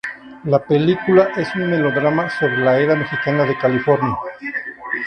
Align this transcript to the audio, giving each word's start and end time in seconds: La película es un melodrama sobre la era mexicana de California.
La 0.45 0.57
película 0.65 1.29
es 1.37 1.55
un 1.55 1.69
melodrama 1.69 2.27
sobre 2.39 2.57
la 2.57 2.79
era 2.79 2.95
mexicana 2.95 3.43
de 3.45 3.55
California. 3.59 4.15